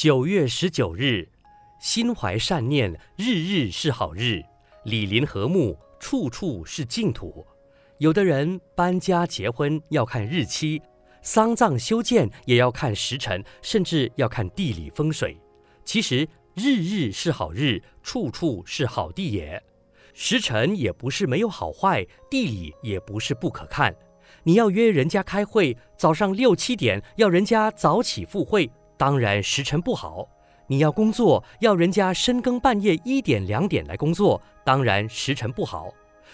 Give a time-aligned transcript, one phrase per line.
[0.00, 1.28] 九月十九日，
[1.80, 4.40] 心怀善念，日日是好日，
[4.84, 7.44] 李林和睦，处处是净土。
[7.98, 10.80] 有的人搬家结婚要看日期，
[11.20, 15.36] 丧葬修建也要看时辰，甚至要看地理风水。
[15.84, 19.60] 其实日日是好日，处处是好地也。
[20.14, 23.92] 时辰也不是没有好坏，地理也不是不可看。
[24.44, 28.70] 你要约人家开会，早上六七点要人家早起赴会。
[28.98, 30.28] 当然时辰不好，
[30.66, 35.88] 你要工作，要人家深更半夜一点两点来工作，当然时辰不好。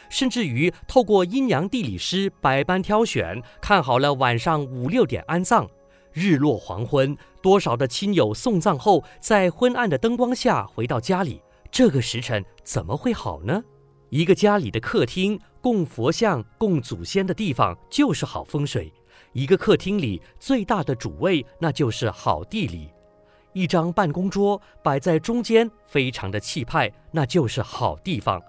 [0.08, 5.68] 甚至于透过阴阳地理师百般挑选，看好了晚上五六点安葬，
[6.12, 11.40] 日落黄昏，多少的亲友送葬后，在昏暗的灯光下回到家里，
[11.70, 13.62] 这个时辰怎么会好呢？
[14.10, 18.92] 一个家里的客厅供佛像、供祖先的地方就是好风水。
[19.32, 22.88] 一个客厅里最大的主位，那就是好地理；
[23.52, 28.42] 一张办公桌摆在中间，非常的气派，那就是好地方。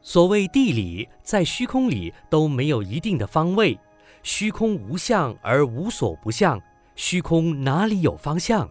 [0.00, 3.78] 所谓地理，在虚空里都没有一定的方位，
[4.22, 6.60] 虚空无相而无所不相，
[6.94, 8.68] 虚空哪里有方向？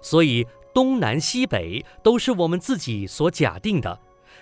[0.00, 3.98] 所以东南西北都是我们自己所假定的。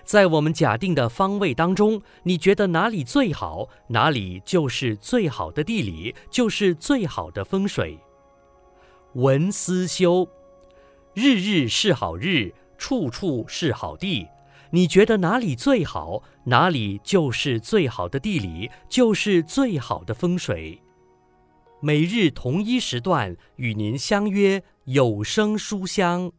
[0.08, 7.98] 在我们假定的方位当中，你觉得哪里最好，哪里就是最好的地理，就是最好的风水。
[9.16, 10.26] 文思修，
[11.12, 14.26] 日日是好日，处处是好地。
[14.70, 20.80] 你觉得哪里最好，哪里就是最好的地理，就是最好的风水。
[21.82, 26.32] 每日同一时段与您相约有声书香。